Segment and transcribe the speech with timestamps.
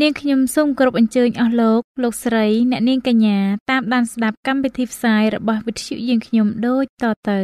[0.00, 3.38] នាងខ្ញុំសូមគោរពអញ្ជើញអស់លោកលោកស្រីអ្នកនាងកញ្ញា
[3.70, 7.40] តាមដានស្ដាប់កម្មវិធីផ្សាយរបស់វិទ្យុយើងខ្ញុំដូចតទៅ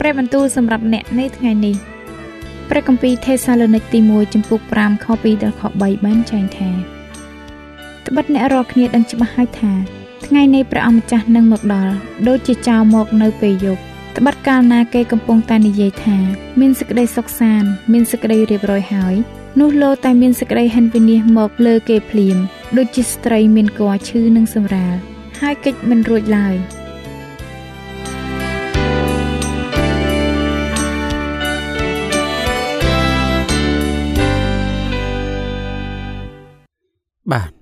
[0.00, 1.76] ព្រះបន្ទូលសម្រាប់អ្នកនៅថ្ងៃនេះ
[2.70, 6.99] ព្រះគម្ពីរថេសាឡូនីកទី1ចំពុក5ខ2ដល់ខ3បានចែងថា
[8.06, 9.72] ត្បិតអ្នករាល់គ្នាដឹងច្បាស់ហើយថា
[10.26, 11.94] ថ្ងៃនៃព្រះអម្ចាស់នឹងមកដល់
[12.28, 13.82] ដូចជាចោលមកនៅពេលយប់
[14.16, 16.18] ត្បិតកាលណាគេកំពុងតែនិយាយថា
[16.60, 19.14] មានសេចក្តីសុខសាន្តមានសេចក្តីរៀបរយហើយ
[19.60, 22.36] នោះលោតែមានសេចក្តីហិនវិនិច្ឆ័យមកលើគេភ្លាម
[22.76, 24.94] ដូចជាស្ត្រីមានកឈឺនិងសម្រាល
[25.40, 26.56] ហើយកិច្ចមិនរួចឡើយ។
[37.32, 37.59] បាទ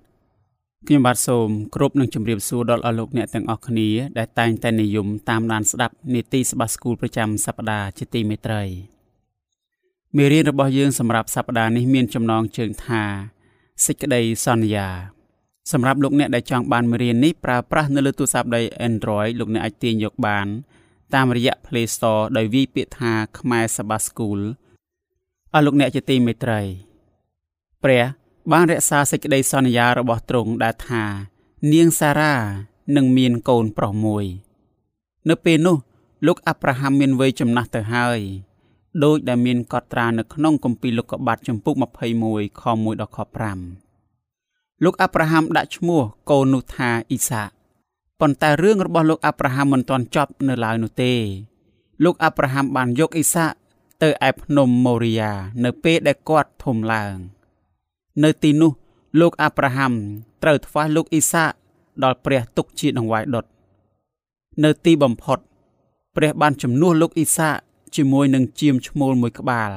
[0.90, 8.62] ខ្ញុំបាទសូមគ្រប់នឹងជម្រាបសួរដល់អស់លោកអ្នកទាំងអស់គ្នាដែលតែងតែនិយមតាមដានស្ដាប់នីតិសភាស្គូលប្រចាំសប្ដាហ៍ជាទីមេត្រី
[10.16, 13.02] មេរៀនរបស់យើងសម្រាប់សប្ដាហ៍នេះមានចំណងជើងថា
[13.86, 14.88] សេចក្តីសន្យា
[15.72, 20.46] សម្រាប់លោកអ្នកដែលចង់បានមេរៀននេះប្រើប្រាស់នៅលើទូរស័ព្ទដៃ Android លោកអ្នកអាចទាញយកបាន
[21.14, 24.40] តាមរយៈ Play Store ដោយវាយពាក្យថាខ្មែរសបាស្គូល
[25.54, 26.60] អស់លោកអ្នកជាទីមេត្រី
[27.84, 28.04] ព្រះ
[28.52, 31.04] បានរក្សាសេចក្តីសន្យារបស់ទ្រង់ដែលថា
[31.72, 32.34] នាងសារ៉ា
[32.96, 34.24] នឹងមានកូនប្រុសមួយ
[35.28, 35.76] នៅពេលនោះ
[36.26, 38.20] លោកអាប់រ៉ាហាំមានវ័យចំណាស់ទៅហើយ
[39.04, 41.74] ដោយដែលមានកត់ត្រានៅក្នុងគម្ពីរលោកុបាតចំពុក
[42.18, 43.18] 21ខ1ដល់ខ
[44.00, 47.42] 5លោកអាប់រ៉ាហាំដាក់ឈ្មោះកូននោះថាអ៊ីសា
[48.20, 51.12] ប៉ុន្តែរឿងរបស់លោកអាប់រ៉ាហាំមិនទាន់ចប់នៅឡើយនោះទេ
[52.04, 53.46] លោកអាប់រ៉ាហាំបានយកអ៊ីសា
[54.02, 55.32] ទៅឯភ្នំម៉ូរីយ៉ា
[55.64, 57.16] នៅពេលដែលគាត់ធំឡើង។
[58.24, 58.72] នៅទីនោះ
[59.20, 59.92] លោកអាប់រ៉ាហាំ
[60.42, 61.52] ត្រូវថ្វាយលោកអ៊ីសាក
[62.02, 63.44] ដល់ព្រះទុកជាដង្វាយដុត
[64.64, 65.38] នៅទីបំផុត
[66.16, 67.54] ព្រះបានជំនួសលោកអ៊ីសាក
[67.96, 69.70] ជាមួយនឹងជាមឈ្មោលមួយក្បាល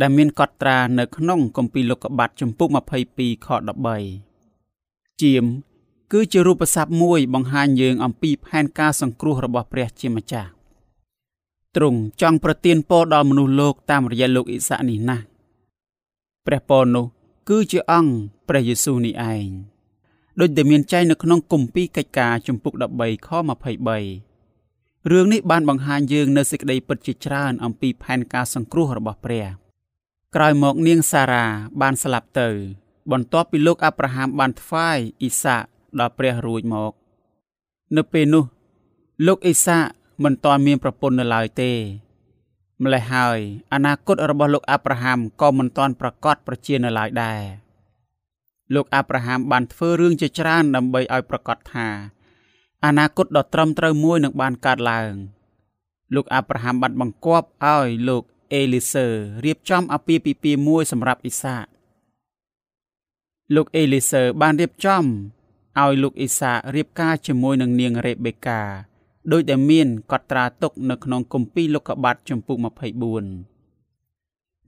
[0.00, 2.68] ដែលមានកត់ត្រានៅក្នុងគម្ពីរលោកុបាតចំពុក
[3.08, 3.48] 22ខ
[4.34, 5.44] 13ជាម
[6.12, 10.50] គឺជារូបស័ព្ទមួយបង្ហាញយើងអំពីផែនការសង្គ្រោះរបស់ព្រះជាម្ចាស់
[11.76, 15.24] ទ្រង់ចង់ប្រទានពរដល់មនុស្សលោកតាមរយៈលោកអ៊ីសាកនេះណាស់
[16.46, 17.06] ព្រះពរនោះ
[17.48, 18.12] គឺជាអង្គ
[18.48, 19.48] ព្រះយេស៊ូវនេះឯង
[20.40, 23.28] ដូចដែលមានចែងនៅក្នុងគម្ពីរកិច្ចការជំពូក13ខ
[24.40, 29.46] 23រឿងនេះបានបង្ហាញយើងនៅសេចក្តីពិតជាច្រើនអំពីផែនការសង្គ្រោះរបស់ព្រះ
[30.34, 31.44] ក្រោយមកនាងសារ៉ា
[31.80, 32.48] បានស្លាប់ទៅ
[33.12, 35.62] បន្ទាប់ពីលោកអាប់រ៉ាហាំបានថ្វាយអ៊ីសាក
[35.98, 36.92] ដល់ព្រះរួចមក
[37.96, 38.44] នៅពេលនោះ
[39.26, 39.84] លោកអ៊ីសាក
[40.24, 41.72] មិនទាន់មានប្រពន្ធនៅឡើយទេ
[42.84, 43.38] ម្លេះហើយ
[43.72, 47.42] អនាគតរបស់លោកអាប់រ៉ាហាំក៏មិនទាន់ប្រកាសប្រជានៅឡើយដែរ
[48.74, 51.88] លោកអាប់រ៉ាហាំបានធ្វើរឿងជាច្រើនដើម្បីឲ្យប្រកាសថា
[52.86, 55.12] អនាគតដ៏ត្រឹមត្រូវមួយនឹងបានកើតឡើង
[56.14, 58.22] លោកអាប់រ៉ាហាំបានបង្គាប់ឲ្យលោក
[58.52, 59.06] អេលីសឺ
[59.44, 61.56] រៀបចំអាពាហ៍ពិពាហ៍មួយសម្រាប់អ៊ីសា
[63.54, 65.04] លោកអេលីសឺបានរៀបចំ
[65.80, 68.62] ឲ្យលោកអ៊ីសារៀបការជាមួយនឹងនាងរ៉េបេកា
[69.30, 72.66] ដោយដែលមានកត់ត្រាទុកនៅក្នុងគម្ពីរលោកុបាតចំពុក24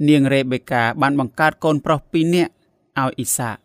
[0.08, 3.56] នាងរ៉េបេកាបានបង្កើតកូនប្រុសពីរនាក់ឲ្យអ៊ីសាក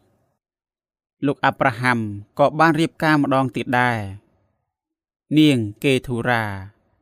[1.25, 1.97] លោកអាប់រ៉ាហាំ
[2.39, 3.97] ក៏បានរៀបការម្ដងទៀតដែរ
[5.37, 6.43] នាងកេធូរ៉ា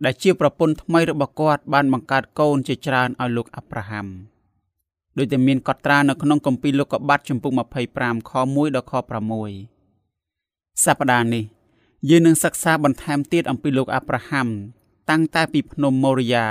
[0.05, 4.07] ដែលជាប្រពន្ធថ្មីរបស់គាត់បានបង្កើតកូនជាច្រើនឲ្យលោកអាប់រ៉ាហាំ
[5.17, 7.51] ដោយតែមានកត់ត្រានៅក្នុងគម្ពីរលោកុបាតចំពុក
[7.91, 8.93] 25ខ1ដល់ខ
[10.07, 11.43] 6សប្តាហ៍នេះ
[12.09, 14.47] យើងនឹងសិក្សាបន្ថែមទៀតអំពីលោកអាប់រ៉ាហាំ
[15.09, 16.47] តាំងតែពីភ្នំម៉ូរីយ៉ា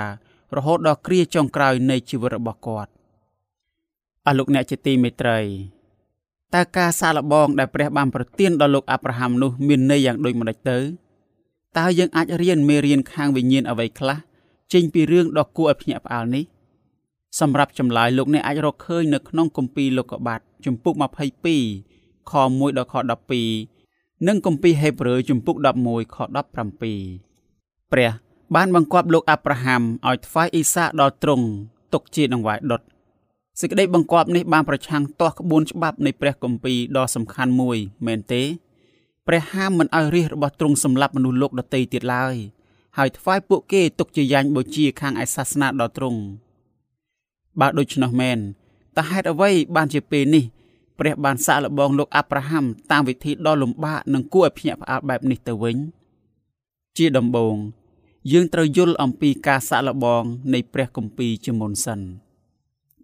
[0.56, 2.90] រហូតដល់គ្រាចុងក្រោយនៃជីវិតរបស់គាត់
[4.26, 5.38] អស់លោកអ្នកជាទីមេត្រី
[6.54, 10.78] តើការសាកល្បងដែលព្រះបានប្រទានដល់លោកអាប់រ៉ាហាំនោះមានន័យយ៉ាងដូចម្តេចទៅ
[11.78, 14.18] តើយើងអាចរៀនមេរៀនខាងវិញ្ញាណអ្វីខ្លះ
[14.72, 16.44] ចេញពីរឿងដ៏គួរឲ្យភ្ញាក់ផ្អើលនេះ
[17.40, 20.94] សម្រាប់ចម្លើយលោកអ្នកអាចរកឃើញនៅក្នុងគម្ពីរលោកុបាតជំពូក
[21.62, 23.75] 22ខ1ដល់ខ12
[24.24, 28.10] និងគម្ពីរហេព្រើរជំពូក11ខ17ព្រះ
[28.54, 31.46] បានបង្គាប់លោកអាប់រ៉ាហាំឲ្យថ្វាយអ៊ីសាកដល់ទ្រង់
[31.92, 32.82] ទុកជាដង្វាយដុត
[33.60, 38.42] សេចក្តីបង្គាប់នេះបានប្រឆាំងទាស់ក្បួនច្បាប់នៃព្រះគម្ពីរដ៏សំខាន់មួយមែនទេ
[39.26, 42.34] ព្រះហាមមិនឲ្យរាជរបស់ទ្រង់សម្លាប់មនុស្សលោកដទៃទៀតឡើយ
[42.98, 46.20] ហើយថ្វាយពួកគេទុកជាយ៉ាញ់បូជាខាងឯសាសនាដល់ទ្រង់
[47.60, 48.38] បើដូច្នោះមែន
[48.96, 50.44] តើហេតុអ្វីបានជាពេលនេះ
[50.98, 55.76] ព្រះបានសាកល្បងលោកអាប់រ៉ាហាំតាមវិធីដ៏លំបាកនិងគួរឲ្យភ្ញាក់ផ្អើលបែបនេះទៅវិញ
[56.96, 57.56] ជាដំបូង
[58.32, 60.22] យើងត្រូវយល់អំពីការសាកល្បង
[60.54, 62.00] នៃព្រះគម្ពីរជាមុនសិន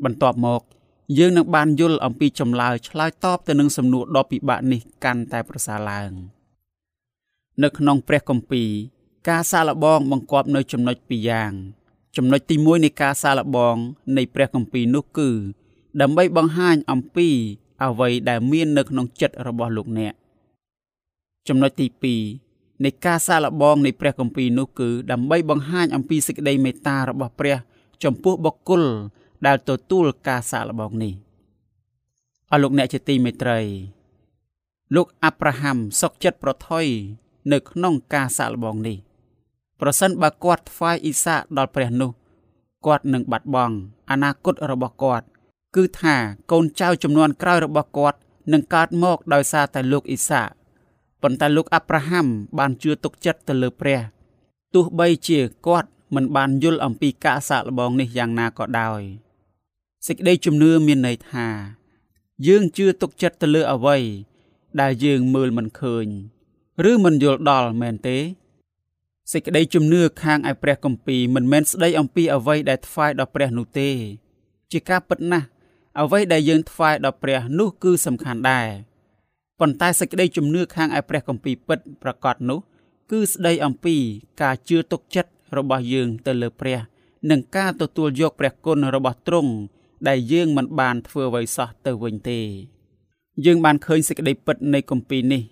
[0.04, 0.62] បន្ទាប់មក
[1.18, 6.10] យើងនឹងបានយល់អំពីចម្លើយឆ្លើយតបទៅនឹងសំណួរដ៏ពិបាកនេះកាន់តែប្រសើរឡើង
[7.62, 8.70] នៅក្នុងព្រះគម្ពីរ
[9.28, 11.52] ការសាកល្បងបង្កប់នៅចំណុចពីរយ៉ាង
[12.16, 13.76] ចំណុចទី1នៃការសាកល្បង
[14.16, 15.30] នៃព្រះគម្ពីរនោះគឺ
[16.00, 17.28] ដើម្បីបង្ហាញអំពី
[17.84, 20.12] អ្វីដែលមាននៅក្នុងចិត្តរបស់លោកអ្នក
[21.48, 21.86] ចំណុចទី
[22.34, 27.56] 2នៃការសាកល្បងនៃព្រះគម្ពីរនោះគឺដើម្បីបង្ហាញអំពីសេចក្តីមេត្តារបស់ព្រះ
[28.04, 28.82] ចំពោះបុគ្គល
[29.46, 31.12] ដែលទទួលការសាកល្បងនេះ
[32.52, 33.60] អរលោកអ្នកជាទីមេត្រី
[34.96, 36.86] លោកអាប់រ៉ាហាំសុកចិត្តប្រថុយ
[37.52, 38.96] នៅក្នុងការសាកល្បងនេះ
[39.80, 42.10] ប្រសិនបើគាត់ថ្វាយអ៊ីសាដល់ព្រះនោះ
[42.86, 43.76] គាត់នឹងបាត់បង់
[44.10, 45.26] អនាគតរបស់គាត់
[45.76, 46.16] គឺថា
[46.50, 48.18] កូនចៅចំនួនក្រោយរបស់គាត់
[48.52, 50.42] នឹងកើតមកដោយសារតែលោកអ៊ីសា
[51.22, 52.26] ប៉ុន្តែលោកអាប់រ៉ាហាំ
[52.58, 54.00] បានជឿទុកចិត្តទៅលើព្រះ
[54.74, 59.02] ទោះបីជាគាត់មិនបានយល់អំពីការសាកល្បងនេះយ៉ាងណាក៏ដោយ
[60.06, 61.48] សេចក្តីជំនឿមានន័យថា
[62.46, 63.98] យើងជឿទុកចិត្តទៅលើអ្វី
[64.80, 66.06] ដែលយើងមើលមិនឃើញ
[66.90, 68.18] ឬមិនយល់ដល់មែនទេ
[69.32, 73.90] សេចក្តីជំនឿខាងឯព្រះគម្ពីរមិនមែនស្ដីអំពីអ្វីដែលថ្វាយដល់ព្រះនោះទេ
[74.72, 75.46] ជាការពិតណាស់
[76.00, 78.68] អ្វីដែលយើងថ្វាយដល់ព្រះនោះគឺសំខាន់ដែរ
[79.60, 82.58] ប៉ុន្តែសេចក្តីជំនឿខាងឯព្រះគម្ពីរពិតប្រកបនោះ
[83.10, 83.96] គឺស្ដីអំពី
[84.42, 86.78] ការជឿទុកចិត្តរបស់យើងទៅលើព្រះ
[87.30, 89.52] និងការទទួលយកព្រះគុណរបស់ទ្រង់
[90.08, 92.40] ដែលយើងមិនបានធ្វើអ្វីសោះទៅវិញទេ
[93.44, 95.42] យើងបានឃើញសេចក្តីពិតនៃគម្ពីរនេះ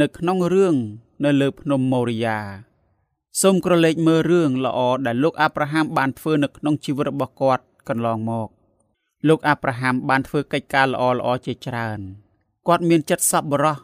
[0.00, 0.74] នៅក្នុងរឿង
[1.24, 2.38] នៅលើភ្នំម៉ូរីយ៉ា
[3.40, 8.48] សូមក្រឡេកមើលរឿងល្អដែលលោកអាប់រ៉ាហាំបានធ្វើនៅក្នុងជីវិតរបស់គាត់កន្លងមក
[9.28, 12.00] លោកអាប់រ៉ាហាំបានធ្វើកិច្ចការល្អល្អជាច្រើន
[12.68, 13.76] គាត់មានចិត្តសប្បុរស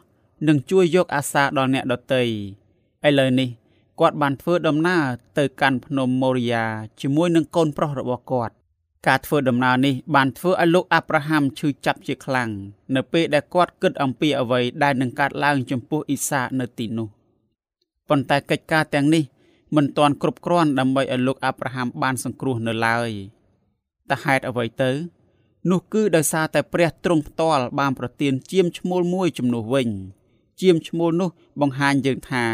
[0.49, 2.23] និងជួយយកអាសាដល់អ្នកដទៃ
[3.06, 3.49] ឥឡូវនេះ
[4.00, 5.05] គាត់បានធ្វើដំណើរ
[5.38, 6.64] ទៅកាន់ភ្នំម៉ូរីយ៉ា
[7.00, 8.55] ជាមួយនឹងកូនប្រុសរបស់គាត់
[9.06, 12.50] ការធ្វើដំណើរនេះបានធ្វើឲ្យលោកអាប់រ៉ាហាំឈឺចាប់ជាខ្លាំង
[12.94, 17.08] នៅពេលដែលគាត់គិតអំពីអ្វីដែលនឹងកើតឡើងចំពោះអ៊ីសានៅទីនោះ
[18.08, 19.25] ប៉ុន្តែកិច្ចការទាំងនេះ
[19.76, 23.11] មិនទាន់គ្រប់គ្រាន់ដើម្បីឲ្យលោកអាប់រ៉ាហាំបានសង្គ្រោះនៅឡើយ
[24.11, 24.90] តែហេតុអ្វីទៅ
[25.70, 29.88] នោះគឺដោយសារតែព្រះទ្រង់ផ្ទាល់បានប្រទានជាមឈ្មោលមួយជំនួសវិញ
[30.60, 32.44] ជាមឈ្មោលនោះបង្ហាញយើងថា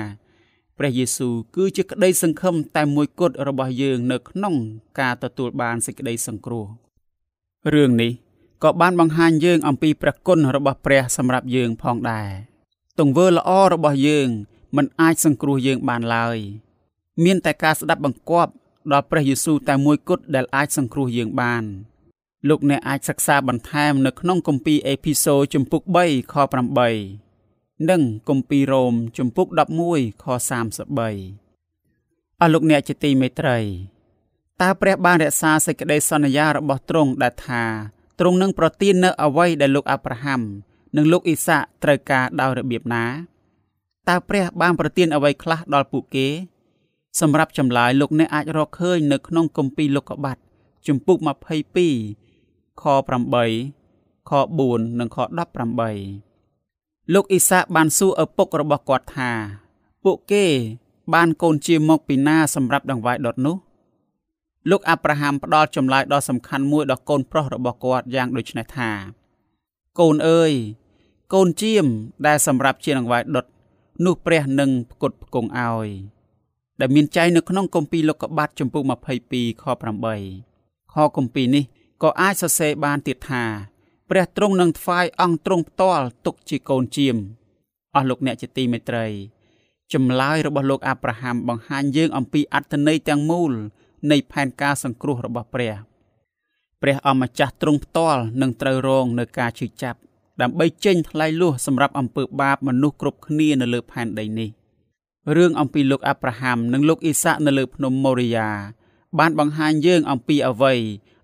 [0.79, 4.55] ព្រះយេស៊ូវគឺជាក្តីសង្ឃឹមតែមួយគត់របស់យើងនៅក្នុង
[5.01, 6.67] ការទទួលបានសេចក្តីសង្គ្រោះ
[7.75, 8.13] រឿងនេះ
[8.63, 12.31] ក៏បានបង្ហាញយើងអំពីព្រះគុណរបស់ព្រះសម្រាប់យើងផងដែរ
[12.99, 14.29] ទង្វើល្អរបស់យើង
[14.77, 16.39] មិនអាចសង្គ្រោះយើងបានឡើយ
[17.25, 18.53] មានតែការស្ដាប់បង្គាប់
[18.93, 21.65] ដល់ព្រះយេស៊ូវតែមួយគត់ដែលអាចសង្គ្រោះយើងបាន
[22.49, 26.35] លោកអ្នកអាចសិក្សាបន្ថែមនៅក្នុងគម្ពីរអេភីសូជំពូក3ខ
[27.13, 29.47] 8និងគម្ពីររ៉ូមជំពូក
[29.87, 30.33] 11ខ33
[32.41, 33.59] អស់លោកអ្នកជាទីមេត្រី
[34.61, 37.65] តើព្រះបានរក្សាសេចក្តីសន្យារបស់ទ្រង់ដែលថា
[38.19, 40.41] ទ្រង់នឹងប្រទាននៅអ្វីដែលលោកអាប់រ៉ាហាំ
[40.97, 43.07] និងលោកអ៊ីសាក់ត្រូវការដោយរបៀបណា
[44.09, 46.29] តើព្រះបានប្រទានអ្វីខ្លះដល់ពួកគេ
[47.21, 50.39] សម្រាប់ចម្លើយលោកអ្នកអាចរកឃើញនៅក្នុងគម្ពីរលោកុបាត
[50.87, 51.19] ជំពូក
[51.75, 52.24] 22
[52.83, 52.85] ខ
[53.57, 54.33] 8ខ
[54.65, 55.19] 4និងខ
[55.95, 59.31] 18លោកអ៊ីសាបានសួរឪពុករបស់គាត់ថា
[60.05, 60.45] ពួកគេ
[61.15, 63.57] បានកូនជាមកពីណាសម្រាប់ដង្វាយដុតនោះ
[64.71, 68.91] លោកអាប់រ៉ាហាំផ្ដល់ចម្លើយដ៏សំខាន់មួយដល់កូនប្រុសរបស់គាត់យ៉ាងដូចនេះថា
[70.01, 70.53] កូនអើយ
[71.35, 71.87] កូនជាម
[72.27, 73.47] ដែលសម្រាប់ជាដង្វាយដុត
[74.05, 75.89] នោះព្រះនឹងផ្គត់ផ្គង់ឲ្យ
[76.81, 79.65] ដែលមានចែងនៅក្នុងគម្ពីរលោកុបាតចំពុក22ខ
[80.29, 81.65] 8ខគម្ពីរនេះ
[82.05, 83.45] ក៏អាចសរសេរបានទៀតថា
[84.11, 87.17] ព្រះទ្រង់នឹងថ្វាយអង្គទ្រង់ផ្ទាល់ទុកជាកូនជាម
[87.95, 89.07] អស់លោកអ្នកជាទីមេត្រី
[89.93, 93.53] ចម្លើយរបស់លោកអាប់រ៉ាហាំបង្ហាញយើងអំពីអត្ថន័យទាំងមូល
[94.11, 95.75] នៃផែនការសង្គ្រោះរបស់ព្រះ
[96.83, 99.99] ព្រះអម្ចាស់ទ្រង់ផ្ទាល់នឹងត្រូវរងនៅការឈឺចាប់
[100.43, 104.51] ដើម្បីចេញថ្លៃលួសសម្រាប់អំពើបាបមនុស្សគ្រប់គ្នានៅលើផែនដីនេះ
[105.37, 108.51] រឿងអំពីលោកអាប់រ៉ាហាំនិងលោកអ៊ីសាក់នៅលើភ្នំម៉ូរីយ៉ា
[109.19, 110.75] បានបង្ហាញយើងអំពីអ្វី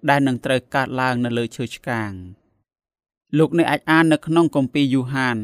[0.09, 2.11] ដែលនឹងត្រូវកើតឡើងនៅលើឈើឆ្កាង
[3.39, 5.39] លោកអ្នកអាចអាននៅក្នុងគម្ពីរយូហាន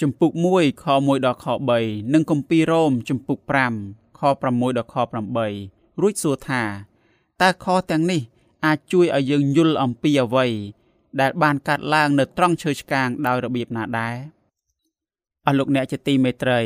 [0.00, 1.46] ជំពូក1ខ1ដល់ខ
[1.80, 3.38] 3និងគម្ពីររ៉ូមជំពូក
[3.78, 4.94] 5ខ6ដល់ខ
[5.48, 6.62] 8រួចសួរថា
[7.42, 8.20] តើខទាំងនេះ
[8.64, 10.46] អាចជួយឲ្យយើងយល់អំពីអ្វី
[11.20, 14.16] ដែលបានកាត់ឡើងនៅត្រង់ឈើឆ្កាងដោយរបៀបណាដែរ
[15.46, 16.62] អស់លោកអ្នកជាទីមេត្រី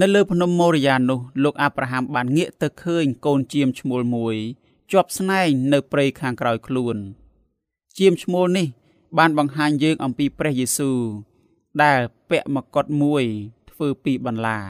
[0.00, 4.36] នៅលើភ្នំម៉ូរីយ៉ានោះលោកអាប់រ៉ាហាំបានងាកទៅឃើញកូនជាមឈ្មោលមួយ
[4.92, 6.96] ជាប់ស្នែងនៅព្រៃខាងក្រោយខ្លួន
[7.98, 8.66] ជាមឈ្មោលនេះ
[9.18, 10.98] បានបង្ហាញយើងអំពីព្រះយេស៊ូវ
[11.82, 13.24] ដែលពាក់មកុដមួយ
[13.70, 14.60] ធ្វើពីបន្លា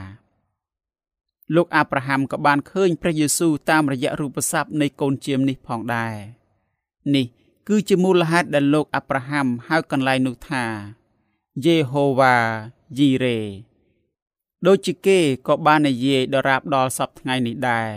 [1.55, 6.15] លោកអាប់រ៉ាហាំក៏បានឃើញព្រះយេស៊ូវតាមរយៈរូបស័ព្ទនៃកូនជាមនេះផងដែរ
[7.15, 7.25] នេះ
[7.67, 10.65] គឺជាមូលហេតុដែលលោកអាប់រ៉ាហាំហៅកន្លែងនោះថា
[11.65, 12.35] យេហូវ៉ា
[12.97, 13.39] យីរ៉េ
[14.67, 17.89] ដូចជាគេក៏បាននិយាយដរាបដល់សពថ្ងៃនេះដែរ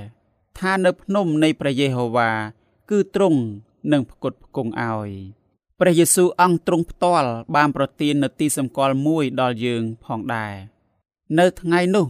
[0.61, 2.31] ថានៅភ្នំនៃព្រះយេហូវ៉ា
[2.91, 3.41] គឺទ្រង់
[3.93, 5.11] នឹងផ្គត់ផ្គង់ឲ្យ
[5.81, 10.55] ព្រះយេស៊ូវអង្គទ្រង់ផ្ទាល់បានប្រទាននូវទីសម្គាល់មួយដល់យើងផងដែរ
[11.39, 12.07] នៅថ្ងៃនោះ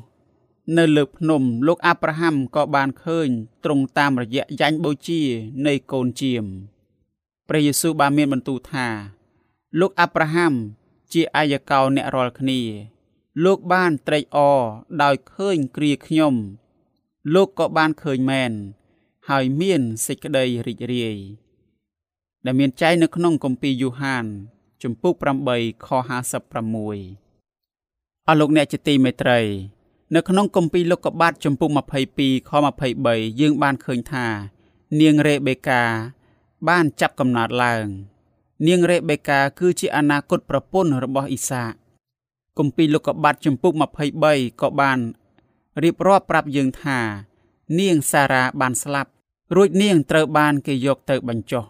[0.79, 3.29] នៅលើភ្នំលោកអាប់រ៉ាហាំក៏បានឃើញ
[3.65, 5.23] ទ្រង់តាមរយៈយ៉ាញ់បូជា
[5.67, 6.45] នៃកូនជាម
[7.49, 8.89] ព្រះយេស៊ូវបានមានបន្ទូលថា
[9.81, 10.53] លោកអាប់រ៉ាហាំ
[11.13, 12.61] ជាអាយកោអ្នករាល់គ្នា
[13.45, 14.61] លោកបានត្រេកអរ
[15.03, 16.35] ដោយឃើញគ្រាខ្ញុំ
[17.33, 18.53] លោកក៏បានឃើញមែន
[19.29, 21.19] ហើយមានសេចក្តីរីករាយ
[22.45, 24.25] ដែលមានចែងនៅក្នុងគម្ពីរយូហាន
[24.83, 25.15] ជំពូក
[25.51, 25.97] 8ខ56
[28.27, 29.41] អស់លោកអ្នកជាទីមេត្រី
[30.15, 31.69] នៅក្នុងគម្ពីរលោកុបាទចំពុក
[32.11, 32.51] 22ខ
[32.97, 34.27] 23យើងបានឃើញថា
[35.01, 35.83] នាងរេបេកា
[36.69, 37.87] បានចាប់កំណើតឡើង
[38.67, 41.65] នាងរេបេកា គឺជាអនាគតប្រពន្ធរបស់អ៊ីសា
[42.59, 43.73] គម្ពីរលោកុបាទចំពុក
[44.17, 44.99] 23ក៏បាន
[45.83, 47.01] រៀបរាប់ប្រាប់យើងថា
[47.79, 49.11] នាងសារ៉ាបានស្លាប់
[49.57, 51.65] រួចនាងត្រូវបានគេយកទៅបញ្ចុះ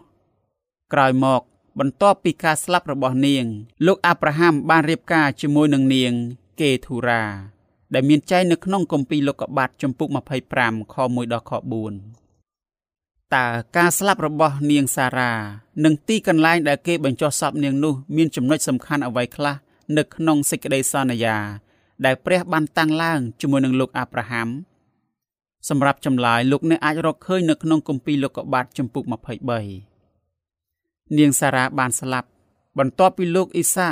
[0.93, 1.41] ក្រោយមក
[1.79, 3.45] បន្ទាប់ពីការស្លាប់របស់នាង
[3.85, 6.13] លោកអាប់រ៉ាហាំបានរៀបការជាមួយនឹងនាង
[6.61, 7.23] កេធូរ៉ា
[7.93, 10.07] ដែលមានចែងនៅក្នុងគម្ពីរលោកុបាទចំពុក
[10.51, 13.45] 25ខ1ដល់ខ4តើ
[13.77, 15.31] ការស្លាប់របស់នាងសារ៉ា
[15.83, 19.55] និងទីកន្លែងដែលគេបញ្ចុះសពនាងនោះ មានចំណុចសំខាន់អ្វីខ្លះ
[19.97, 21.37] នៅក្នុងសេចក្តីសន្យា
[22.05, 24.47] ដែលព្រះបានតាំងឡើងជាមួយនឹងលោកអាប់រ៉ាហាំ
[25.69, 29.17] សម្រាប់ចម្លើយលោកអ្នកអាចរកឃើញនៅក្នុងគម្ពីរលោកុបាទចំពុក23
[31.17, 32.29] នាងសារ៉ាបានស្លាប់
[32.77, 33.89] បន្ទាប់ពីលោកអ៊ីសា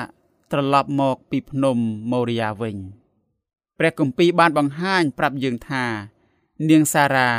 [0.51, 1.77] ត្រឡប់មកពីភ្នំ
[2.11, 2.77] ម៉ូរីយ៉ាវិញ។
[3.79, 5.85] ព្រះគម្ពីរបានបង្ហាញប្រាប់យើងថា
[6.69, 7.29] នាងសារ៉ា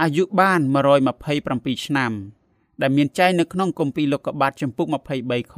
[0.00, 0.60] អាយុបាន
[1.22, 2.12] 127ឆ្នាំ
[2.80, 4.86] ដែលមានចែងនៅក្នុងគម្ពីរលោកុបាទចំពុក
[5.20, 5.54] 23ខ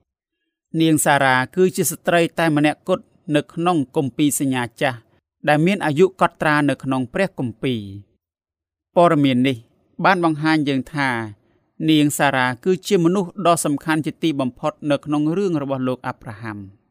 [0.00, 3.04] 1នាងសារ៉ាគឺជាស្ត្រីតែម្នាក់គត់
[3.34, 4.98] នៅក្នុងគម្ពីរសញ្ញាចាស់
[5.48, 7.80] ដែលមានអាយុកត់ត្រានៅក្នុងព្រះគម្ពីរ
[8.96, 9.56] ព័ត៌មាននេះ
[10.04, 11.10] បានបង្ហាញយើងថា
[11.90, 16.58] នាងសារ៉ាគឺជាមនុស្សដ៏សំខាន់ជាទីបំផុតនៅក្នុងរឿងរបស់លោកអាប់រ៉ាហាំ។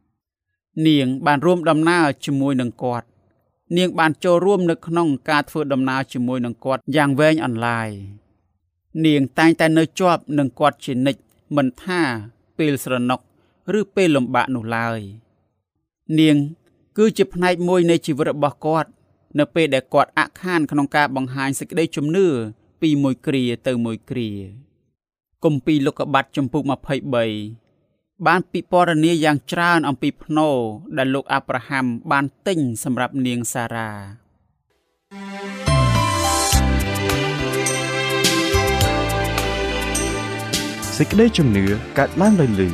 [0.88, 3.08] នាងបានរួមដំណើរជាមួយនឹងគាត់
[3.78, 7.90] នាងបានចូលរួមនៅក្នុងការធ្វើដំណើរជាមួយនឹងគាត់យ៉ាងវែងអន្លាយ
[9.06, 11.22] នាងតែងតែនៅជាប់នឹងគាត់ជានិច្ច
[11.56, 12.02] មិនថា
[12.58, 13.20] ពេលស្រណុក
[13.80, 15.00] ឬពេលលំបាកនោះឡើយ
[16.20, 16.38] នាង
[16.98, 18.90] គឺជាផ្នែកមួយនៃជីវិតរបស់គាត់
[19.40, 22.28] នៅពេលដែលគាត់អាក់ខានក្នុងការបង្ហាញសេចក្តីជំនឿ
[22.82, 24.30] ពីមួយគ្រាទៅមួយគ្រា
[25.44, 26.62] គម្ពីរលោកុបាតចំពុក
[27.46, 30.50] 23បានពិពណ៌នាយ៉ាងច្រើនអំពីភ្នោ
[30.98, 33.92] ដែលលោកអាប់រ៉ាហាំបានទិញសម្រាប់នាងសារ៉ា
[40.98, 41.66] សេចក្តីជំនឿ
[41.98, 42.70] កើតឡើងដោយលឺ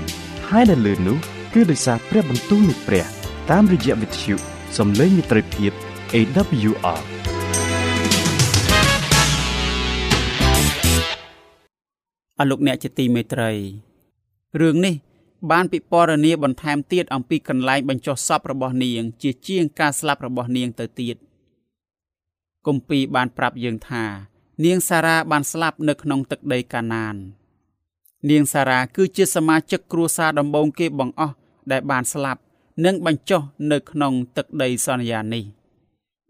[0.50, 1.18] ហើយដែលលឺនោះ
[1.54, 3.21] គឺដោយសារព្រះបន្ទូលនៃព្រះ
[3.56, 4.36] តាមរយៈវិទ្យុ
[4.78, 5.72] សំឡេងមិត្តភាព
[6.14, 7.02] AWR
[12.40, 13.52] អរលោកអ្នកជាទីមេត្រី
[14.62, 14.96] រឿងនេះ
[15.52, 21.18] បានពិពណ៌នាបន្ថែមទៀតអំពីកន្លែងបញ្ចុះសពរបស់នាង ជាជាងការស្លាប់របស់នាងទៅទៀត
[22.68, 24.06] គម្ពីរបានប្រាប់យើងថា
[24.66, 27.16] នាងសារ៉ាបានស្លាប់នៅក្នុងទឹកដីកាណាន
[28.30, 31.36] នាងសារ៉ាគឺជាសមាជិកគ្រួសារដំបូងគេបង្អស់
[31.72, 32.42] ដែលបានស្លាប់
[32.86, 35.44] និងបញ្ចុះនៅក្នុងទឹកដីសន្យានេះ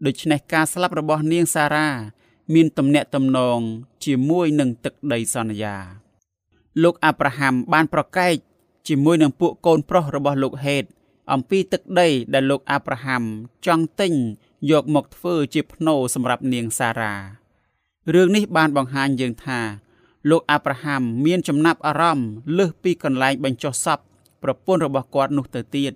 [0.06, 1.88] ដូច្នេះការស្លាប់របស់នាងសារ៉ា
[2.54, 3.58] មានទំនាក់ទំនង
[4.04, 5.76] ជាមួយនឹងទឹកដីសន្យា
[6.82, 8.34] លោកអាប់រ៉ាហាំបានប្រកែក
[8.88, 10.84] ជាមួយនឹងពួកកូនប្រុសរបស់លោកហេត
[11.32, 13.22] អំពីទឹកដីដែលលោកអាប់រ៉ាហាំ
[13.66, 14.12] ចង់ទិញ
[14.70, 17.14] យកមកធ្វើជាភ្នូរសម្រាប់នាងសារ៉ា
[18.14, 19.60] រឿងនេះបានបង្ហាញយើងថា
[20.30, 23.98] លោកអាប់រ៉ាហាំមានចំណាប់អារម្មណ៍លើសពីកន្លែងបញ្ចុះសព
[24.42, 25.92] ប្រពន្ធរបស់គាត់នោះទៅទៀត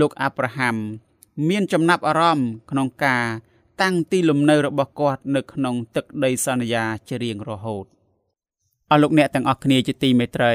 [0.00, 0.76] លោកអាប់រ៉ាហាំ
[1.48, 3.24] មានចំណាប់អារម្មណ៍ក្នុងការ
[3.80, 7.84] តាំងទីលំនៅរបស់គាត់នៅក្នុងទឹកដីសន្យាជារៀងរហូត
[8.90, 10.54] អរលោកអ្នកទាំងអស់គ្នាជាទីមេត្រី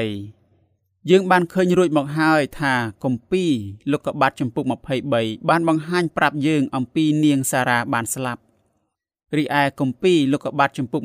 [1.10, 2.74] យើងបានឃើញរួចមកហើយថា
[3.04, 3.52] គម្ពីរ
[3.92, 4.64] លោកុបាទចំពុក
[5.06, 8.42] 23បានបង្ហាញប្រាប់យើងអំពីនាងសារ៉ាបានស្លាប់
[9.36, 11.00] រីឯគម្ពីរលោកុបាទចំពុក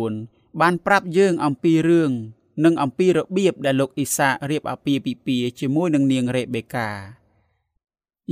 [0.00, 2.10] 24បានប្រាប់យើងអំពីរឿង
[2.64, 7.23] និងអំពីរបៀបដែលលោកអ៊ីសារៀបអាពាហ៍ពិពាហ៍ជាមួយនឹងនាងរ៉េបេកា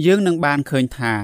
[0.04, 1.14] យើងនឹងបានឃើញថា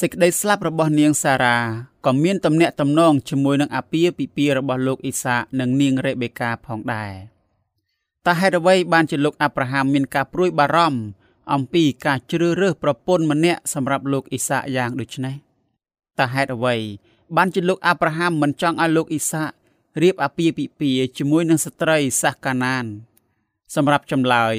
[0.00, 1.58] សេចក្តីស្លាប់របស់នាងសារ៉ា
[2.06, 7.12] ក៏មានទំនាក់ទំនងជាមួយនឹងអាពាហ៍ពិពាហ៍របស់លោកអ៊ីសានិងនាងរ៉េបេកាផងដែរ
[8.26, 11.00] តើហេតុអ្វីបានជាលោកអាប់រ៉ាហាំមានការព្រួយបារម្ភ
[11.52, 15.36] អំពីការជ្រើសរើសប្រពន្ធម្នាក់សម្រាប់លោកអ៊ីសាយ៉ាងដូចនេះ
[16.18, 16.76] តើហេតុអ្វី
[17.36, 19.44] បានជាលោកអាប់រ៉ាហាំមិនចង់ឲ្យលោកអ៊ីសា
[20.02, 22.84] រៀបអាពាហ៍ពិពាហ៍ជាមួយនឹងស្ត្រីសាសកាណាន
[23.74, 24.54] សម្រាប់ចម្លើយ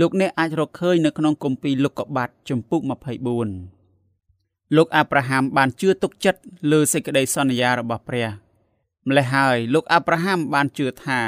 [0.00, 2.80] លោកអ្នកអាចរកឃើញនៅក្នុងគម្ពីរលោកកបាត់ចំពុក
[3.76, 8.26] 24លោកអាប់រ៉ាហាំបានជឿទុកចិត្តលើសេចក្តីសន្យារបស់ព្រះ
[9.08, 11.20] ម្ល៉េះហើយលោកអាប់រ៉ាហាំបានជឿថា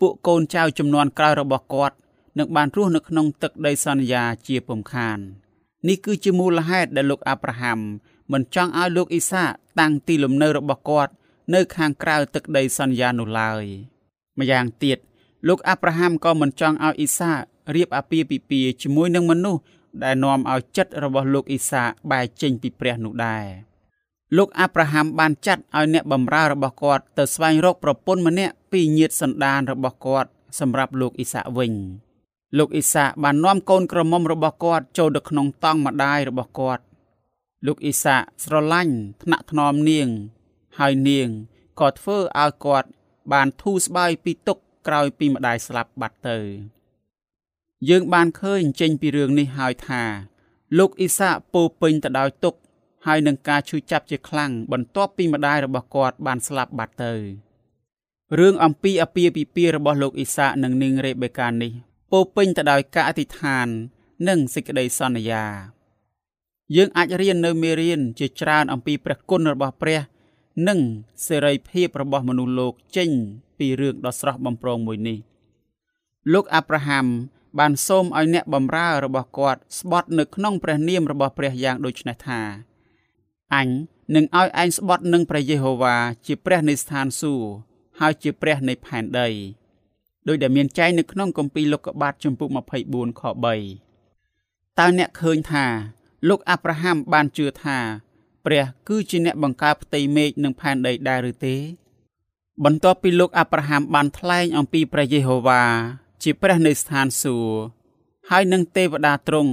[0.00, 1.96] ពួកកូនចៅចំនួនក្រោយរបស់គាត់
[2.38, 5.18] នឹងបានរស់នៅក្នុងទឹកដីសន្យាជាពំខាន
[5.88, 7.78] នេះគឺជាមូលហេតុដែលលោកអាប់រ៉ាហាំ
[8.32, 9.44] មិនចង់ឲ្យលោកអ៊ីសា
[9.80, 11.12] តាំងទីលំនៅរបស់គាត់
[11.54, 13.64] នៅខាងក្រៅទឹកដីសន្យានោះឡើយ
[14.38, 14.98] ម្យ៉ាងទៀត
[15.48, 17.32] លោកអាប់រ៉ាហាំក៏មិនចង់ឲ្យអ៊ីសា
[17.74, 19.60] រៀបអាពាហ៍ពិពាហ៍ជាមួយនឹងមនុស្ស
[20.02, 23.44] ដែលនាំឲ្យចិត្តរបស់លោកអ៊ីសាបែកចេញពីព្រះនោះដែរ
[24.36, 30.28] លោកអាប់រ៉ាហាំបានចាត់ឲ្យអ្នកបម្រើរបស់គាត់ទៅស្វែងរកប្រពន្ធម្នាក់ពីញាតិសន្តានរបស់គាត់
[30.60, 31.72] សម្រាប់លោកអ៊ីសាវិញ
[32.58, 36.82] លោកអ៊ីសាបាននាំកូនក្រមុំរបស់គាត់ចូលទៅក្នុងតង់ម្ដាយរបស់គាត់
[37.66, 40.08] លោកអ៊ីសាស្រឡាញ់ថ្នាក់ថ្នមនាង
[40.78, 41.28] ហើយនាង
[41.80, 42.88] ក៏ធ្វើឲ្យគាត់
[43.32, 46.38] បានធូរស្បើយពីទុក្ខក្រោយពីម្ដាយស្លាប់បាត់ទៅ
[47.88, 50.02] យើងបានឃើញចេញពីរឿងនេះហើយថា
[50.78, 52.58] លោកអ៊ីសាពោពេញទៅដោយទុក្ខ
[53.06, 57.14] ហើយនឹងការឈឺចាប់ជាខ្លាំងបន្ទាប់ពីម្ដាយរបស់គាត់បានស្លាប់បាត់ទៅ
[58.38, 61.72] រឿងអំពីអាពាហ៍ពិពាហ៍របស់លោកអ៊ីសានិងនាងរ៉េបេកានេះ
[62.12, 63.66] ពោពេញទៅដោយការអធិដ្ឋាន
[64.28, 65.44] និងសេចក្តីសន្យា
[66.76, 70.00] យើងអាចរៀននៅមេរៀនជាច្រើនអំពីព្រះគុណរបស់ព្រះ
[70.68, 70.80] និង
[71.26, 73.10] សេរីភាពរបស់មនុស្សលោកចេញ
[73.58, 75.18] ពីរឿងដ៏ស្រស់បំព្រងមួយនេះ
[76.32, 77.06] លោកអាប់រ៉ាហាំ
[77.58, 82.40] បានសូមឲ្យអ្នកបម្រើរបស់គាត់ស្បត់នៅក្នុងព្រះនាមរបស់ព្រះយ៉ាងដូចនេះថា
[83.54, 83.68] អញ
[84.14, 87.48] នឹងឲ្យឯងស្បត់នឹងព្រះយេហូវ៉ាជាព្រះនៃស្ថានសួគ៌
[88.00, 89.28] ហើយជាព្រះនៃផែនដី
[90.28, 92.48] ដោយដែលមានចែងនៅក្នុងគម្ពីរលោកុបាទជំពូក
[92.84, 95.66] 24ខ3តើអ្នកឃើញថា
[96.28, 97.78] លោកអាប់រ៉ាហាំបានជឿថា
[98.46, 101.56] ព្រះគឺជាអ្នកបង្កើតផ្ទៃមេឃនិងផែនដីដែរឬទេ
[102.64, 105.62] បន្ទាប់ពីលោកអាប់រ៉ាហាំបានថ្លែងអំពីព្រះយេហូវ៉ា
[106.26, 107.58] ជាព្រះនៃស្ថានសួគ៌
[108.30, 109.52] ហើយនឹងទេវតាទ្រង់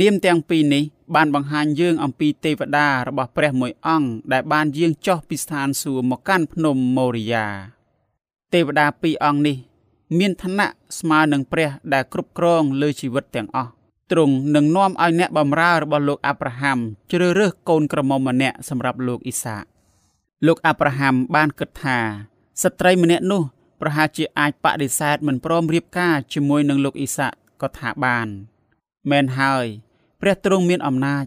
[0.00, 7.46] នាមទាំងពីរនេះ បានបង្ហាញយើងអំពីទេវតារបស់ព្រះមួយអង្គដែលបានយាងចុះពីស្ថានសួគ៌មកកាន់ភ្នំម៉ូរីយ៉ា
[8.54, 9.56] ទេវតាពីរអង្គនេះ
[10.18, 13.70] មានឋានៈស្មើនឹងព្រះដែលគ្រប់គ្រងលើជីវិតទាំងអស់
[14.10, 16.78] ទ្រង់នឹងនាំឲ្យអ្នកបម្រើរបស់លោកអាប់រ៉ាហាំ
[17.12, 19.56] ជ្រើសរើសកូនក្រមុំម្នាក់សម្រាប់លោកអ៊ីសា
[20.46, 21.98] លោកអាប់រ៉ាហាំបានគិតថា
[22.62, 23.42] ស្ត្រីម្នាក់នោះ
[23.80, 27.28] ប្រហែលជាអាចបដិសេធមិនព្រមរៀបការជាមួយនឹងលោកអ៊ីសា
[27.62, 28.28] ក៏ថាបាន
[29.10, 29.66] មែនហើយ
[30.20, 31.24] ព្រះទ្រង់មានអំណាច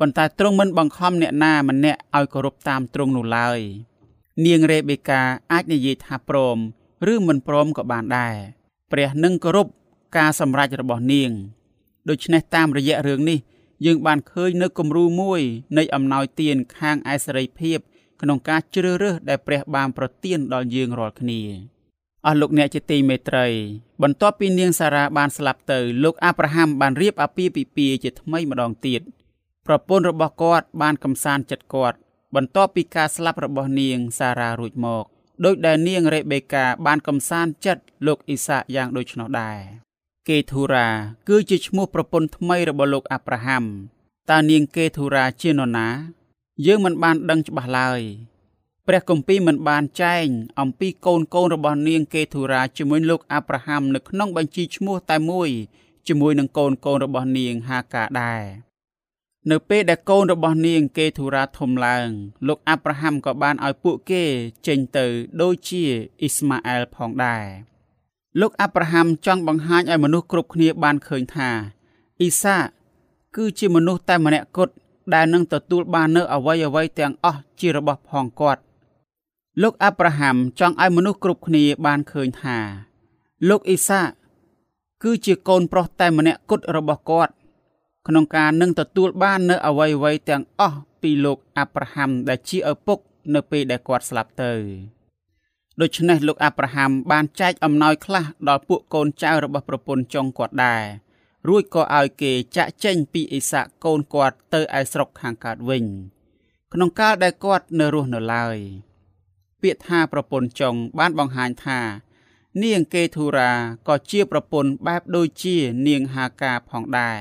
[0.00, 3.60] ប៉ុន្តែទ្រង់មិនបង្ខំអ្នកណាម្នាក់ឲ្យគោរពតាមទ្រង់នោះឡើយ
[4.46, 6.58] នាងរ៉េបេកាអាចនិយាយថាព្រម
[7.12, 8.36] ឬមិនព្រមក៏បានដែរ
[8.92, 9.66] ព្រះនឹងគោរព
[10.16, 11.30] ការសម្រេចរបស់នាង
[12.08, 13.38] ដូច្នេះតាមរយៈរឿងនេះ
[13.86, 15.40] យើងបានឃើញនៅគំរូមួយ
[15.78, 17.78] នៃអំណោយទានខាងឯសេរីភាព
[18.20, 21.42] ក្នុងការជ្រើសរើសដែលព្រះបានប្រទានដល់យើងរាល់គ្នា
[22.26, 23.46] អស់លោកអ្នកជាទីមេត្រី
[24.02, 29.00] បន្ទាប់ពីនាងសារ៉ាបានស្លាប់ទៅលោកអាប់រ៉ាហាំបានរៀបអាពាហ៍ពិពាហ៍ជាថ្មីម្ដងទៀត
[29.66, 31.96] ប្រពន្ធរបស់គាត់បានកំសាន្តចិត្តគាត់
[32.34, 35.04] បន្ទាប់ពីការស្លាប់របស់នាងសារ៉ារួចមក
[35.44, 39.58] ដោយដែលនាងរ៉េបេកាបានកំសាន្តចិត្តលោកអ៊ីសាយ៉ាងដូច្នោះដែរ
[40.28, 40.88] កេធូរ៉ា
[41.28, 43.64] គឺជាឈ្មោះប្រពន្ធថ្មីរបស់លោកអាប់រ៉ាហាំ
[44.30, 45.88] តើនាងកេធូរ៉ាជានរណា
[46.66, 48.00] យើងមិនបានដឹងច្បាស់ឡើយ
[48.86, 50.26] ព្រះគម្ពីរមិនបានចែង
[50.60, 55.50] អំពីកូនកូនរបស់នាងកេធូរ៉ាជាមួយលោកអាប់រ៉ាហាំនៅក្នុងបញ្ជីឈ្មោះតែមួយ
[56.08, 58.42] ជាមួយនឹងកូនកូនរបស់នាងហាកាដែរ
[59.50, 62.08] នៅពេលដែលកូនរបស់នាងកេធូរ៉ាធំឡើង
[62.48, 64.24] លោកអាប់រ៉ាហាំក៏បានឲ្យពួកគេ
[64.66, 65.06] ចេញទៅ
[65.42, 65.82] ដូចជា
[66.20, 67.44] អ៊ីស្ម៉ាអែលផងដែរ
[68.40, 71.50] លោកអាប់រ៉ាហាំចង់បង្ហាញឲ្យមនុស្សគ្រប់គ្នាបានឃើញថា
[72.20, 72.56] អ៊ីសា
[73.36, 74.74] គឺជាមនុស្សតែម្នាក់គត់
[75.14, 78.60] ដែលនឹងទទួលបាននៅអ្វីអ្វីទាំងអស់ជារបស់ផងគាត់
[79.62, 82.58] លោកអាប់រ៉ាហាំចង់ឲ្យមនុស្សគ្រប់គ្នាបានឃើញថា
[83.48, 84.02] លោកអ៊ីសា
[85.02, 87.32] គឺជាកូនប្រុសតែម្នាក់គត់របស់គាត់
[88.06, 92.98] ក្នុងការនឹងទទួលបាននៅអ្វីអ្វីទាំងអស់ពីលោកអាប់រ៉ាហាំដែលជាឪពុក
[93.34, 94.52] នៅពេលដែលគាត់ស្លាប់ទៅ
[95.80, 100.82] ដូច្នេះលោកអាប់រ៉ាហាំបានចែកអំណោយខ្លះដល់ពួកកូនចៅរបស់ប្រពន្ធចុងគាត់ដែរ
[101.48, 105.84] រួចក៏ឲ្យគេចាក់ចេញពីអ៊ីសាក់កូនគាត់ទៅឯស្រុកខាងកើតវិញ
[106.72, 108.58] ក្នុងកាលដែលគាត់នៅរស់នៅឡើយ
[109.62, 111.80] ពាក្យថាប្រពន្ធចុងបានបង្ហាញថា
[112.62, 113.52] នាងកេធូរ៉ា
[113.88, 117.18] ក៏ជាប្រពន្ធបែបដូចជានាងហាកាផងដែរ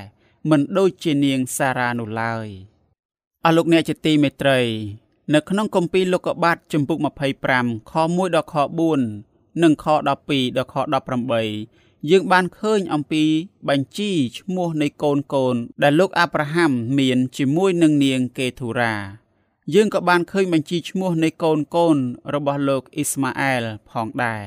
[0.49, 2.47] មិនដូចជានាងសារ៉ានោះឡើយ
[3.45, 4.59] អស់លោកអ្នកជាទីមេត្រី
[5.33, 6.97] នៅក្នុងគម្ពីរលោកុបាទជំពូក
[7.43, 8.55] 25ខ1ដល់ខ
[9.09, 10.19] 4និងខ12ដល់
[10.73, 10.75] ខ
[11.41, 13.23] 18យើងបានឃើញអំពី
[13.67, 18.95] បញ្ជីឈ្មោះនៃកូនកូនដែលលោកអាប់រ៉ាហាំមានជាមួយនឹងនាងកេធូរ៉ា
[19.73, 21.97] យើងក៏បានឃើញបញ្ជីឈ្មោះនៃកូនកូន
[22.33, 24.43] របស់លោកអ៊ីស្ម៉ាអែលផងដែរ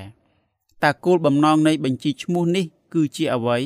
[0.83, 3.59] តើគោលបំណងនៃបញ្ជីឈ្មោះនេះគឺជាអ្វី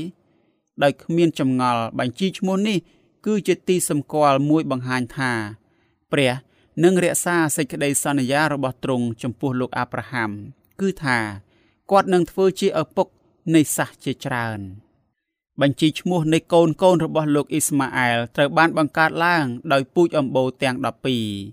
[0.82, 2.78] ដោយគ្មានចម្ងល់បញ្ជីឈ្មោះនេះ
[3.26, 5.32] គឺជាទីសម្គាល់មួយបង្ហាញថា
[6.12, 6.32] ព្រះ
[6.82, 10.30] នឹងរក្សាសេចក្តីសន្យារបស់ទ្រង់ចំពោះលោកអាប់រ៉ាហាំ
[10.80, 11.18] គឺថា
[11.90, 13.06] គាត់នឹងធ្វើជាឪពុក
[13.54, 14.60] នៃសាសជាច្រើន
[15.60, 20.76] បញ្ជីឈ្មោះនៃកូនកូនរបស់លោកអ៊ីស្ម៉ាអែលត្រូវបានបង្កើតឡើងដោយពូជអម្បូរទាំង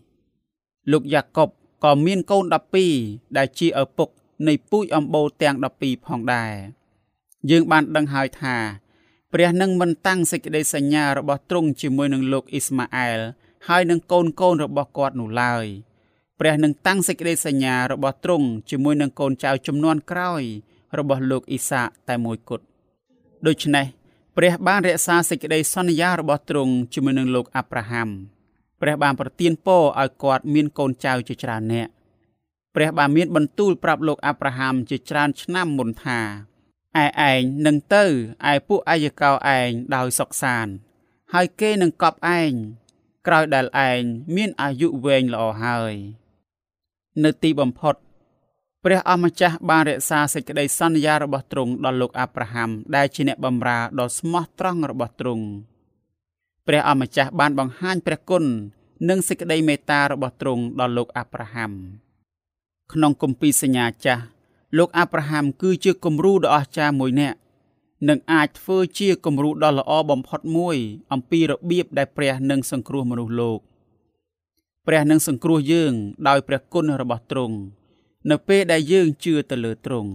[0.07, 1.49] 12លោកយ៉ាកុប
[1.83, 2.43] ក៏មានកូន
[2.89, 4.09] 12ដែលជាឪពុក
[4.47, 6.53] នៃពូជអម្បូរទាំង12ផងដែរ
[7.49, 8.57] យើងបានដឹងហើយថា
[9.33, 13.19] ព្រះនឹងមិនតាំងសេចក្តីសញ្ញារបស់ទ្រង់ជាមួយនឹងលោកអ៊ីស្ម៉ាអែល
[13.67, 15.65] ហើយនឹងកូនកូនរបស់គាត់នោះឡើយ
[16.39, 20.43] ព្រះនឹងតាំងសេចក្តីសញ្ញារបស់ទ្រង់ជាមួយនឹងកូនចៅចំនួនក្រោយ
[20.97, 22.68] របស់លោកអ៊ីសាតែមួយគត់
[23.47, 23.85] ដូច្នេះ
[24.37, 28.09] ព្រះបានរក្សាសេចក្តីសន្យារបស់ទ្រង់ជាមួយនឹងលោកអាប់រ៉ាហាំ
[28.81, 31.91] ព្រះបានប្រទានពរឲ្យគាត់មានកូនចៅជាច្រើននាក់
[32.75, 36.19] ព្រះបានមានបន្ទូលប្រាប់លោកអាប់រ៉ាហាំជាច្រើនឆ្នាំមុនថា
[36.97, 38.03] ឯឯងនឹងទៅ
[38.51, 40.67] ឯពួកអាយកោឯងដោយសុខសាន
[41.33, 42.51] ហើយគេនឹងកប់ឯង
[43.27, 44.01] ក្រោយដែលឯង
[44.35, 45.93] មានអាយុវែងល្អហើយ
[47.23, 47.95] នៅទីបំផុត
[48.91, 55.45] ព្រះអម្ចាស់បានរក្សាសេចក្តីសន្យារបស់ទ្រង់ដល់លោកអាប់រ៉ាហាំដែលជាអ្នកបម្រើដ៏ស្មោះត្រង់របស់ទ្រង់
[56.67, 58.43] ព្រះអម្ចាស់បានបង្ហាញព្រះគុណ
[59.09, 61.71] និងសេចក្តីមេត្តារបស់ទ្រង់ដល់លោកអាប់រ៉ាហាំ
[62.93, 64.23] ក្នុងគម្ពីរសញ្ញាចាស់
[64.77, 67.37] លោកអាប់រ៉ាហាំគឺជាគំរូដ៏អស្ចារ្យមួយនាក់
[68.09, 70.77] និងអាចធ្វើជាគំរូដ៏ល្អបំផុតមួយ
[71.13, 73.59] អំពីរបៀបដែលព្រះនឹងសង្គ្រោះមនុស្សលោក
[74.87, 75.93] ព្រះនឹងសង្គ្រោះយើង
[76.27, 77.57] ដោយព្រះគុណរបស់ទ្រង់
[78.27, 80.11] នៅពេលដែលយើងជឿទៅលើទ្រង់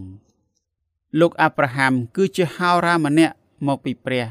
[1.21, 3.35] លោកអាប់រ៉ាហាំគឺជាហោរាម្នាក់
[3.67, 4.27] មកពីព្រះ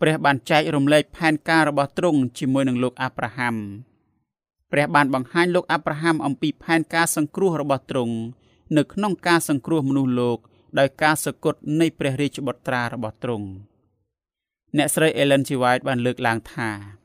[0.00, 3.56] ព្រះបានចែករំលែកផែនការរបស់ទ្រង់ជាមួយនឹងលោកអាប់រ៉ាហាំ
[4.72, 8.14] ព្រះបានបង្ហាញលោកអាប់រ៉ាហាំអំពីផែនការសង្គ្រោះរបស់ទ្រង់
[8.76, 10.38] នៅក្នុងការសង្គ្រោះមនុស្សលោក
[10.78, 13.48] ដោយការសគត់នៃព្រះរាជបុត្រារបស់ទ្រង់
[14.76, 15.50] អ្នកស្រី Ellen G.
[15.62, 17.01] White បានលើកឡើងថា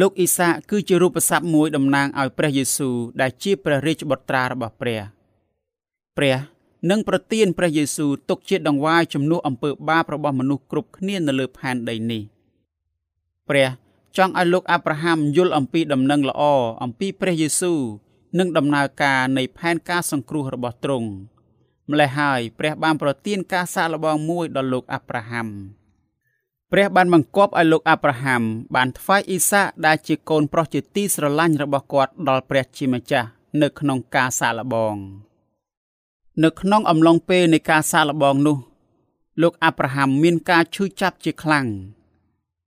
[0.00, 5.00] លោកអ៊ីសាកគឺជារូបស័ព្ទមួយតំណាងឲ្យព្រះយេស៊ូវដែលជាព្រះរាជបុត្រារបស់ព្រះ
[6.16, 6.36] ព្រះ
[6.90, 12.22] នឹងប្រទានព្រះយេស៊ូវទុកជាដង្វាយជំនួសអំពើបាបរបស់មនុស្សគ្រប់គ្នានៅលើផែនដីនេះ
[13.48, 13.68] ព្រះ
[14.16, 16.42] ចង់ឲ្យលោកអាប់រ៉ាហាំយល់អំពីដំណឹងល្អ
[16.82, 17.80] អំពីព្រះយេស៊ូវ
[18.38, 21.08] និងដំណើរការនៃផែនការសង្គ្រោះរបស់ទ្រង់
[21.90, 25.48] ម្ល៉េះហើយព្រះបានប្រទានការសាកល្បងមួយដល់លោកអាប់រ៉ាហាំ
[26.71, 28.41] ព្រះបានបង្គាប់ឲ្យលោកអាប់រ៉ាហាំ
[28.75, 33.27] បានថ្វាយអ៊ីសាដែលជាកូនប្រុសជាទីស្រឡាញ់របស់គាត់ដល់ព្រះជាម្ចាស់
[33.61, 34.95] នៅក្នុងការសាកល្បង
[36.43, 38.57] នៅក្នុងអំឡុងពេលនៃការសាកល្បងនោះ
[39.41, 41.67] លោកអាប់រ៉ាហាំមានការឈឺចាប់ជាខ្លាំង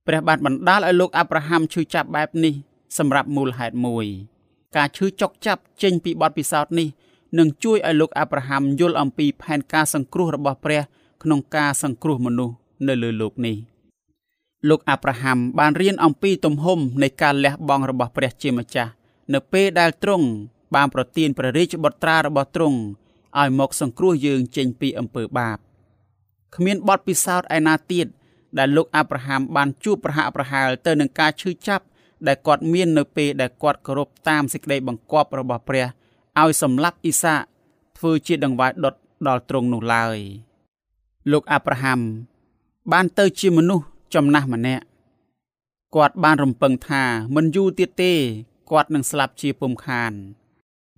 [0.07, 2.53] ព្រះបានបណ្ដាលឲ្យលោកអាប់រ៉ាហាំឈឺចាប់បែបនេះ
[2.97, 4.05] សម្រាប់មូលហេតុមួយ
[4.75, 6.87] ការឈឺចុកចាប់ចេញពីបទពិសោធន៍នេះ
[7.37, 10.81] នឹងជួយឲ្យលោកអាប់រ៉ាហាំយល់អំពីផែនការសង្គ្រោះរបស់ព្រះ
[11.23, 12.55] ក្នុងការសង្គ្រោះមនុស្ស
[12.87, 13.57] នៅលើโลกនេះ
[14.68, 18.90] លោកអាប់រ៉ាហាំបានរៀនអំពីទំហំនៃការលះបង់របស់ព្រះជាម្ចាស់
[19.34, 20.26] នៅពេលដែលទ្រង់
[20.74, 22.78] បានប្រទានព្រះរាជបុត្រារបស់ទ្រង់
[23.38, 25.58] ឲ្យមកសង្គ្រោះយើងចេញពីអំពើបាប
[26.54, 28.06] គ្មានបទពិសោធន៍ឯណាទៀត
[28.58, 31.84] ដែលលោកអាប់រ៉ាហាំបានជួបប្រហាក់ប្រហែលទៅនឹងការឈឺចាប់
[32.26, 35.86] ដែលគាត់មាននៅពេលដែលគាត់គោរពតាមសេចក្តីបង្គាប់របស់ព្រះ
[36.40, 37.34] ឲ្យសម្លាប់អ៊ីសា
[37.98, 38.94] ធ្វើជាដង្វាយដុត
[39.26, 40.18] ដល់ទ្រង់នោះឡើយ
[41.32, 42.00] លោកអាប់រ៉ាហាំ
[42.92, 44.84] បានទៅជាមនុស្ស ចំណាស់ម្នាក់
[45.96, 48.12] គាត់បានរំពឹងថាមិនយូរទៀតទេ
[48.70, 50.12] គាត់នឹងស្លាប់ជាពុំខាន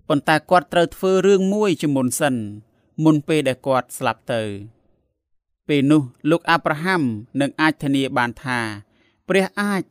[0.07, 2.35] ប៉ុន្តែគាត់ត្រូវធ្វើរឿងមួយជាមុនសិន
[3.03, 4.41] មុនពេលដែលគាត់ស្លាប់ទៅ
[5.67, 7.01] ពេលនោះលោកអាប់រ៉ាហាំ
[7.41, 8.59] នឹងអាចធានាបានថា
[9.27, 9.83] ព្រះអាច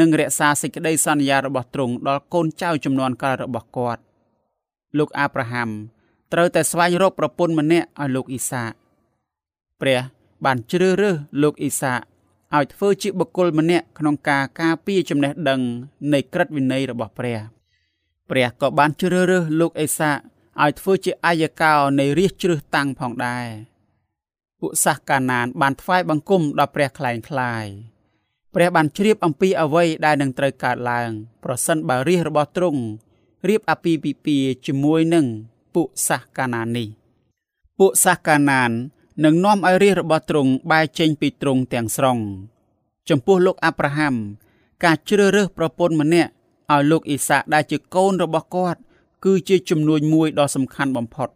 [0.00, 4.02] និងរក្សាសេចក្តីសន្យារបស់ទ្រង់ដល់កូនចៅចំនួនក្រោយរបស់គាត់
[4.98, 5.68] លោកអាប់រ៉ាហាំ
[6.32, 8.64] ត្រូវតែស្វែងរកប្រពន្ធម្នាក់ឲ្យលោកអ៊ីសា
[9.80, 10.00] ព្រះ
[10.44, 11.92] បានជ្រើសរើសលោកអ៊ីសា
[12.54, 15.60] ឲ្យធ្វើជាបុគ្គលម្នាក់ក្នុងការការពារចំណេះដឹង
[16.12, 17.38] នៃក្រឹតវិន័យរបស់ព្រះ
[18.30, 20.10] ព្រះក៏បានជ្រើសរើសលោកអេសា
[20.62, 23.46] ឲ្យធ្វើជាអាយកោនៃរាជជ្រើសតាំងផងដែរ
[24.60, 27.66] ពួកសាសកាណានបានថ្វាយបង្គំដល់ព្រះខ្លែងខ្លាយ
[28.54, 31.10] ព្រះបានជ្រាបអំពីអ្វីដែលនឹងត្រូវកើតឡើង
[31.44, 32.82] ប្រសិនបើរាជរបស់ទ្រង់
[33.48, 35.26] រៀបអាពាហ៍ពិពាហ៍ជាមួយនឹង
[35.74, 36.88] ពួកសាសកាណាននេះ
[37.78, 38.70] ពួកសាសកាណាន
[39.24, 42.18] នឹងនាំឲ្យរាជរបស់ទ្រង់បែរចេញពីទ្រង់ទាំងស្រុង
[43.08, 44.14] ចំពោះលោកអាប់រ៉ាហាំ
[44.84, 46.30] ការជ្រើសរើសប្រពន្ធម្នាក់
[46.72, 48.80] ឲ្យលោកអ៊ីសាដែលជាកូនរបស់គាត់
[49.24, 51.28] គឺជាជំនួយមួយដ៏សំខាន់បំផុត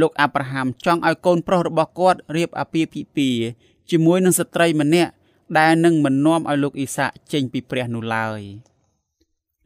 [0.00, 3.46] លោកអាប់រ៉ាហាំចង់ឲ្យកូនប្រុសរបស់គាត់រៀបអាពាហ៍ពិពាហ៍
[3.90, 5.12] ជាមួយនឹងស្ត្រីម្នាក់
[5.58, 8.40] ដែលនឹងមិននាំឲ្យលោកអ៊ីសាចេញពីព្រះនោះឡើយ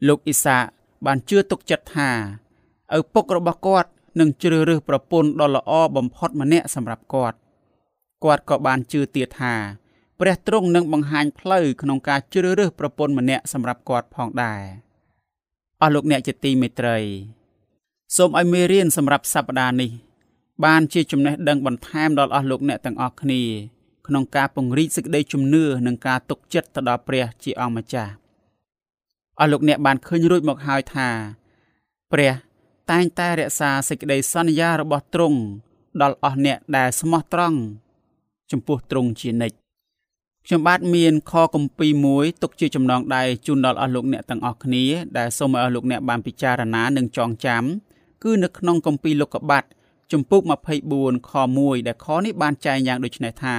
[0.07, 0.57] លោកអ៊ីសា
[1.05, 2.09] បានជឿទុកចិត្តថា
[2.97, 7.37] ឪពុករបស់គាត់ នឹងជ្រើសរើសប្រពន្ធដ៏ល្អបំផុតម្នាក់សម្រាប់គាត់
[8.23, 9.55] គាត់ក៏បានជឿទៀតថា
[10.19, 14.61] ព្រះទ្រង់នឹងបង្ហាញផ្លូវក្នុងការជ្រើសរើសប្រពន្ធម្នាក់សម្រាប់គាត់ផងដែរ
[15.81, 16.97] អស់លោកអ្នកជាទីមេត្រី
[18.17, 19.91] សូមឲ្យមេរៀនសម្រាប់សប្តាហ៍នេះ
[20.65, 23.41] បានជាចំណេះដឹងបន្ថែមដល់អស់លោកអ្នកទាំងអស់គ្នា
[24.07, 28.11] ក្នុងការពង្រីកសេចក្តីជំនឿនិងការទុកចិត្តទៅដល់ព្រះជាអង្គម្ចាស់
[29.39, 31.09] អស់លោកអ្នកបានឃើញរួចមកហើយថា
[32.11, 32.33] ព្រះ
[32.91, 35.39] តែងតែរក្សាសេចក្តីសន្យារបស់ទ្រង់
[36.01, 37.57] ដល់អស់អ្នកដែលស្មោះត្រង់
[38.51, 39.55] ចំពោះទ្រង់ជានិច្ច
[40.45, 44.85] ខ្ញុំបាទមានខគម្ពីរមួយទុកជាចំណងដៃជូនដល់អស់លោកអ្នកទាំងអស់គ្នា
[45.17, 47.63] ដែលសូមឲ្យអស់លោកអ្នកបានពិចារណានិងចងចាំ
[48.23, 49.63] គឺនៅក្នុងគម្ពីរលោកុបាត
[50.11, 50.41] ជំពូក
[50.89, 53.57] 24ខ1ដែលខនេះបានចែងយ៉ាងដូចនេះថា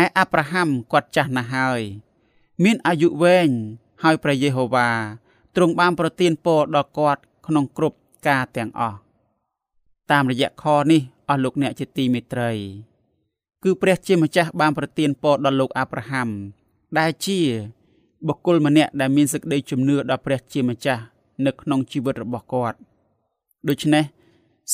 [0.00, 1.80] ឯអាប់រ៉ាហាំគាត់ចាស់ណាស់ហើយ
[2.64, 3.48] មានអាយុវែង
[4.02, 4.90] ហើយព្រះយេហូវ៉ា
[5.56, 8.98] ទ្រង់បានប្រទានពរដល់គាត់ក្នុងគ្រប់ ការទាំងអស់
[10.10, 12.50] តាមរយៈខនេះអស់លោកអ្នកជាទីមេត្រី
[13.62, 16.28] គឺព្រះជាម្ចាស់បានប្រទានពរដល់លោកអាប់រ៉ាហាំ
[16.98, 17.38] ដែលជា
[18.26, 21.02] បុគ្គលម្នាក់ដែលមានសេចក្តីជំនឿដល់ព្រះជាម្ចាស់
[21.46, 22.78] នៅក្នុងជីវិតរបស់គាត់
[23.68, 24.04] ដូច្នេះ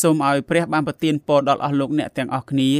[0.00, 2.70] សូមឲ្យព្រះបានប្រទានពរដល់អស់លោកអ្នកទាំងអស់គ្នា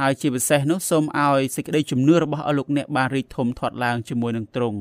[0.00, 4.80] ហើយជាពិសេសនោះសូមឲ្យសេចក្តីជំនឿរបស់អស់លោកអ្នកបានរីកធំធាត់ឡើងជាមួយនឹងទ្រង់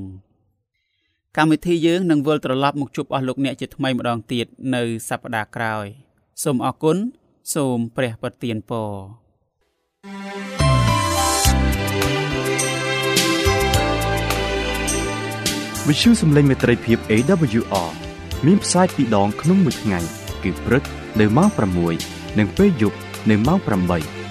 [1.37, 4.45] កម្មវិធីយើងនឹងវិលត្រឡប់មកជួបអស់លោកអ្នកជាថ្មីម្ដងទៀត
[4.75, 5.85] នៅសប្តាហ៍ក្រោយ
[6.43, 6.97] សូមអរគុណ
[7.53, 8.91] សូមព្រះប្រទានពរ
[15.87, 17.89] វិទ្យុសំឡេងមេត្រីភាព AWR
[18.45, 19.99] មានផ្សាយពីរដងក្នុងមួយថ្ងៃ
[20.43, 20.83] គឺព្រឹក
[21.19, 21.49] នៅម៉ោង
[21.93, 22.97] 6និងពេលយប់
[23.29, 24.24] នៅម៉ោង8